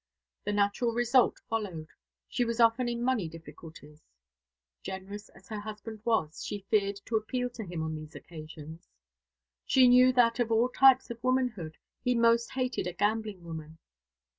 The 0.45 0.51
natural 0.51 0.93
result 0.93 1.37
followed: 1.47 1.89
she 2.27 2.43
was 2.43 2.59
often 2.59 2.89
in 2.89 3.03
money 3.03 3.29
difficulties. 3.29 4.01
Generous 4.81 5.29
as 5.29 5.49
her 5.49 5.59
husband 5.59 6.01
was, 6.03 6.43
she 6.43 6.65
feared 6.71 6.99
to 7.05 7.17
appeal 7.17 7.51
to 7.51 7.63
him 7.65 7.83
on 7.83 7.93
these 7.93 8.15
occasions. 8.15 8.87
She 9.63 9.87
knew 9.87 10.11
that, 10.13 10.39
of 10.39 10.51
all 10.51 10.69
types 10.69 11.11
of 11.11 11.23
womanhood, 11.23 11.77
he 12.03 12.15
most 12.15 12.53
hated 12.53 12.87
a 12.87 12.93
gambling 12.93 13.43
woman. 13.43 13.77